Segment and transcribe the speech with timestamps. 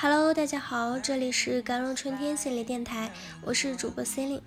[0.00, 4.42] Hello，大家好，这里是甘露春天心理电台，我是主播 c e l i n e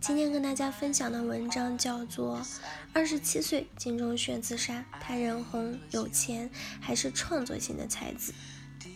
[0.00, 2.38] 今天跟大家分享的文章叫做
[2.92, 6.48] 《二十七岁金钟铉自杀，他人红有钱，
[6.80, 8.32] 还是创作型的才子，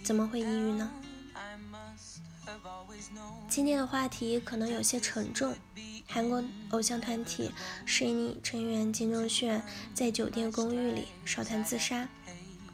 [0.05, 0.89] 怎么会抑郁呢？》
[3.49, 5.53] 今天的话题可能有些沉重。
[6.07, 7.51] 韩国偶像团体
[7.89, 9.61] SHINee 成员金钟铉
[9.93, 12.09] 在酒店公寓里烧炭自杀，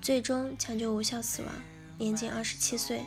[0.03, 1.51] 最终抢救无效死亡。
[1.98, 3.06] 年仅二十七岁。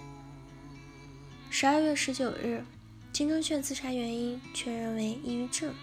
[1.52, 2.66] 十二月十九日，
[3.14, 5.76] 金钟铉自杀原因确认为抑郁症。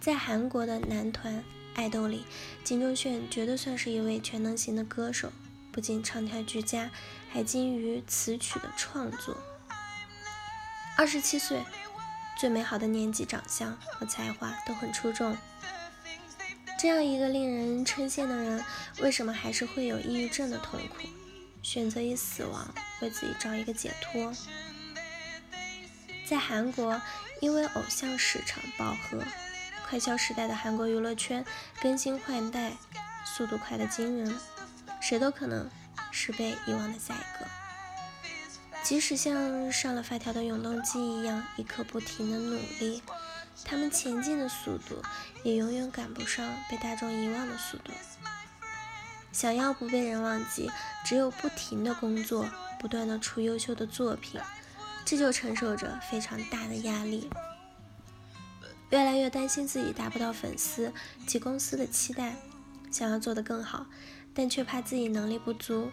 [0.00, 1.44] 在韩国的男团
[1.74, 2.24] 爱豆里，
[2.64, 5.30] 金钟铉绝对算是一位全能型的歌手，
[5.70, 6.90] 不仅唱跳俱佳，
[7.30, 9.36] 还精于词曲的创作。
[10.96, 11.62] 二十七岁，
[12.40, 15.36] 最美好的年纪，长相和才华都很出众。
[16.80, 18.64] 这样一个令人称羡的人，
[19.00, 21.06] 为什么还是会有抑郁症的痛苦？
[21.62, 24.32] 选择以死亡为自己找一个解脱。
[26.26, 27.00] 在韩国，
[27.40, 29.22] 因为偶像市场饱和，
[29.88, 31.44] 快消时代的韩国娱乐圈
[31.80, 32.72] 更新换代
[33.24, 34.38] 速度快得惊人，
[35.00, 35.68] 谁都可能
[36.10, 37.46] 是被遗忘的下一个。
[38.82, 43.02] 即使像上了发条的永动机一样，一刻不停的努力，
[43.64, 45.02] 他们前进的速度
[45.42, 47.92] 也永远赶不上被大众遗忘的速度。
[49.38, 50.68] 想要不被人忘记，
[51.04, 52.44] 只有不停的工作，
[52.80, 54.40] 不断的出优秀的作品，
[55.04, 57.30] 这就承受着非常大的压力。
[58.90, 60.92] 越来越担心自己达不到粉丝
[61.24, 62.34] 及公司的期待，
[62.90, 63.86] 想要做得更好，
[64.34, 65.88] 但却怕自己能力不足。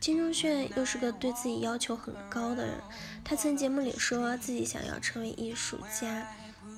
[0.00, 2.80] 金钟铉又是个对自己要求很高的人，
[3.22, 6.26] 他曾节目里说自己想要成为艺术家，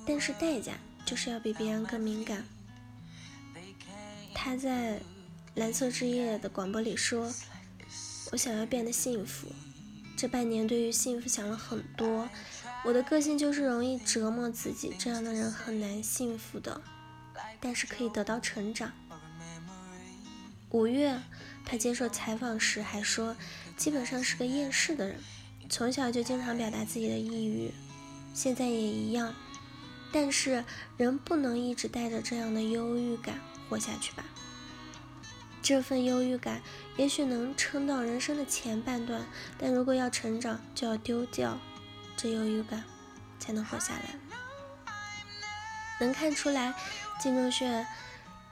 [0.05, 0.73] 但是代价
[1.03, 2.45] 就是要比别人更敏感。
[4.35, 5.01] 他在。
[5.59, 7.29] 蓝色之夜的广播里说
[8.31, 9.49] ：“我想要变得幸福。
[10.15, 12.29] 这半年对于幸福想了很多。
[12.85, 16.81] 我的个性就是容易折磨自己，这样的人很难幸福的。
[17.59, 18.93] 但是可以得到成长。”
[20.71, 21.19] 五月，
[21.65, 23.35] 他接受采访时还说
[23.75, 25.17] ：“基本上是个厌世的人，
[25.69, 27.73] 从小就经常表达自己的抑郁，
[28.33, 29.35] 现在也一样。
[30.13, 30.63] 但是
[30.95, 34.23] 人不能一直带着这样的忧郁感活下去吧？”
[35.61, 36.61] 这份忧郁感
[36.97, 39.25] 也许能撑到人生的前半段，
[39.57, 41.59] 但如果要成长，就要丢掉
[42.15, 42.83] 这忧郁感，
[43.39, 44.15] 才能活下来。
[45.99, 46.73] 能看出来，
[47.19, 47.85] 金钟铉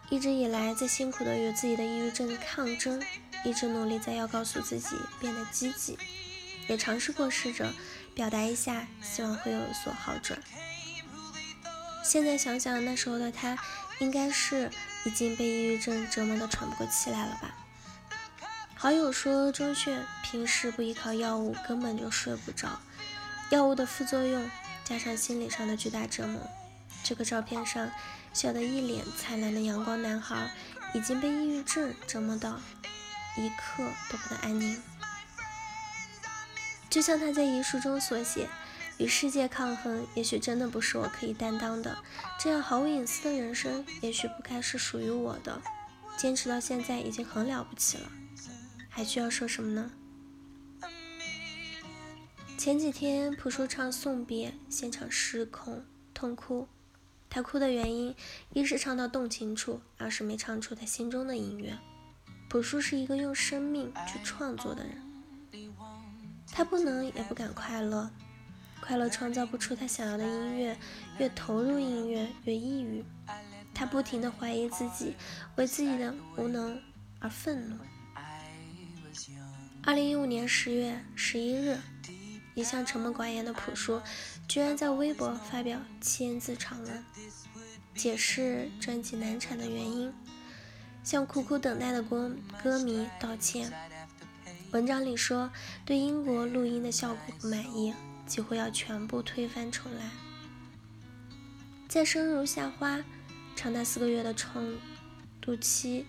[0.10, 3.02] 一直以来在辛苦的与自己的抑郁症抗争，
[3.44, 5.98] 一直努力在要告诉自己变得积极，
[6.68, 7.74] 也尝试过试着
[8.14, 10.40] 表达一下，希望会有所好转。
[12.04, 13.58] 现在想想，那时候的他。
[14.00, 14.70] 应该是
[15.08, 17.56] 已经被抑郁症折磨得喘不过气来了吧？
[18.76, 22.78] 好友说，钟铉平时不依靠药物，根本就睡不着。
[23.52, 24.52] 药物的副作用
[24.84, 26.42] 加上心理上的巨大折磨，
[27.06, 27.90] 这个照片上
[28.34, 30.52] 笑得一脸灿烂的阳光男孩，
[30.94, 32.60] 已经被抑郁症折磨到
[33.38, 34.84] 一刻都不能安宁。
[36.90, 38.50] 就像他在遗书中所写。
[38.98, 41.98] 与世界抗衡，也许真的不是我可以担当的。
[42.40, 45.62] 这样毫无隐私的人生，也许不该是属于我的。
[46.18, 48.12] 坚持到现在已经很了不起了，
[48.90, 49.92] 还需要说什么呢？
[52.58, 56.68] 前几天朴树唱送别，现场失控痛哭。
[57.30, 58.16] 他哭的原因，
[58.54, 61.78] 一是唱到动情处，二是没唱出他心中的音乐。
[62.50, 65.72] 朴树是一个用生命去创作的人，
[66.52, 68.10] 他不能也不敢快乐。
[68.82, 70.78] 快乐创造不出他想要的音乐，
[71.18, 73.04] 越投入音乐越抑郁。
[73.74, 75.16] 他不停地怀疑自己，
[75.56, 76.82] 为自己的无能
[77.20, 77.78] 而愤怒。
[79.84, 81.78] 二零一五年十月十一日，
[82.56, 84.02] 一向沉默寡言的朴树，
[84.48, 87.06] 居然在微博发表千字长文，
[87.94, 90.12] 解释专辑难产的原因，
[91.04, 92.32] 向苦苦等待的歌
[92.64, 93.72] 歌迷道歉。
[94.72, 95.50] 文章里说，
[95.86, 97.94] 对英国录音的效果不满意。
[98.28, 100.12] 几乎要全部推翻重来。
[101.88, 103.04] 在生如夏花
[103.56, 104.76] 长达四个月的重
[105.42, 106.06] 读期，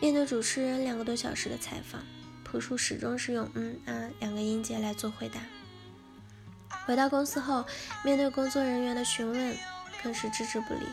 [0.00, 2.00] 面对主持人两个多小时的采访，
[2.44, 5.40] 朴树始终是用“嗯啊”两个音节来做回答。
[6.86, 7.66] 回到公司后，
[8.04, 9.56] 面对工作人员的询问，
[10.02, 10.86] 更是置之不理，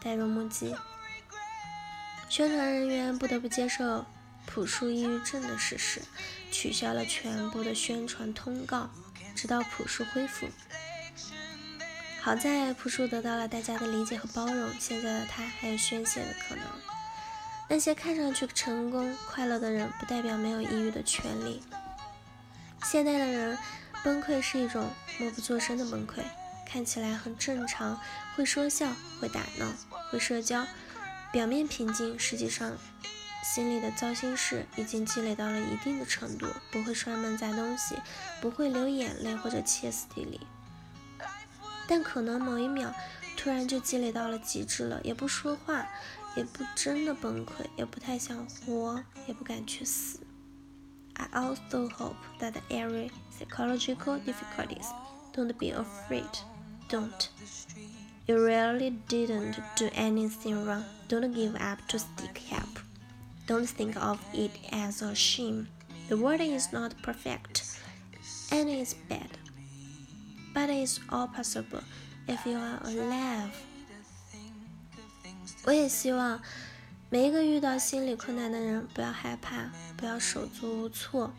[0.00, 0.74] 呆若木鸡。
[2.28, 4.06] 宣传人员不得不接受
[4.46, 6.00] 朴树抑郁症的事实，
[6.52, 8.88] 取消了全部的宣传通告。
[9.40, 10.46] 直到朴树恢复，
[12.20, 16.64] 好在朴树得到了大家的理解和包容，现在的他还有宣泄的可能。
[17.66, 21.62] 那些看上去成功快乐的人，不代表没有抑郁的权利。
[22.82, 23.56] 现代的人
[24.04, 26.20] 崩溃是一种默不作声的崩溃，
[26.70, 27.98] 看起来很正常，
[28.36, 29.72] 会说笑，会打闹，
[30.10, 30.66] 会社交，
[31.32, 32.76] 表面平静，实际上
[33.42, 37.96] 心里的糟心事已经积累到了一定的程度，不会摔门砸东西，
[38.40, 40.40] 不会流眼泪或者歇斯底里，
[41.86, 42.94] 但可能某一秒
[43.36, 45.86] 突然就积累到了极致了，也不说话。
[46.36, 50.20] 也不真的崩溃，也不太想活，也不敢去死。
[51.14, 54.86] I also hope that every psychological difficulties
[55.34, 56.30] don't be afraid.
[56.88, 57.26] Don't.
[58.26, 60.84] You really didn't do anything wrong.
[61.08, 62.79] Don't give up to seek help.
[63.46, 65.66] Don't think of it as a shame.
[66.08, 67.62] The world is not perfect,
[68.50, 69.30] and it's bad.
[70.54, 71.82] But it's all possible
[72.26, 73.50] if you are alive.
[75.64, 76.40] 我也希望
[77.10, 81.32] 每一个遇到心理困难的人不要害怕，不要手足无措。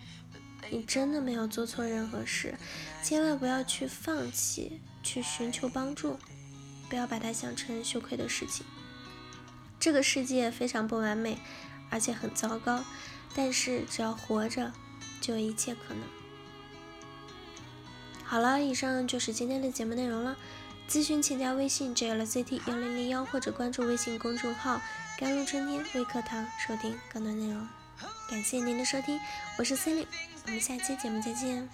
[0.70, 2.56] 你真的没有做错任何事，
[3.04, 6.20] 千万不要去放弃，去寻求帮助，
[6.90, 8.66] 不要把它想成羞愧的事情。
[9.80, 11.40] 这个世界非常不完美，
[11.92, 12.84] 而且很糟糕，
[13.36, 14.72] 但是只要活着，
[15.22, 16.02] 就有一切可能。
[18.24, 20.36] 好了，以上就是今天的节目内容了。
[20.90, 24.82] 咨询请加微信 jlct 幺零零幺或者关注微信公众号
[25.18, 27.68] “甘露春天微课堂”收听更多内容。
[28.30, 29.20] 感谢您的收听，
[29.58, 30.08] 我是 c e l i n e
[30.48, 31.70] 我们下期节目再见。